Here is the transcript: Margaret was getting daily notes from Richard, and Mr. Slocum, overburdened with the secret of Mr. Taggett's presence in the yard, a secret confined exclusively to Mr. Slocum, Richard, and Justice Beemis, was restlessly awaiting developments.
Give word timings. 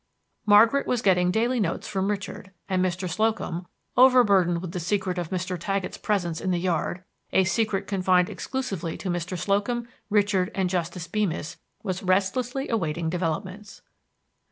Margaret 0.47 0.87
was 0.87 1.03
getting 1.03 1.29
daily 1.29 1.59
notes 1.59 1.87
from 1.87 2.09
Richard, 2.09 2.49
and 2.67 2.83
Mr. 2.83 3.07
Slocum, 3.07 3.67
overburdened 3.95 4.59
with 4.59 4.71
the 4.71 4.79
secret 4.79 5.19
of 5.19 5.29
Mr. 5.29 5.59
Taggett's 5.59 5.99
presence 5.99 6.41
in 6.41 6.49
the 6.49 6.57
yard, 6.57 7.03
a 7.31 7.43
secret 7.43 7.85
confined 7.85 8.27
exclusively 8.27 8.97
to 8.97 9.11
Mr. 9.11 9.37
Slocum, 9.37 9.87
Richard, 10.09 10.49
and 10.55 10.71
Justice 10.71 11.07
Beemis, 11.07 11.57
was 11.83 12.01
restlessly 12.01 12.67
awaiting 12.67 13.11
developments. 13.11 13.83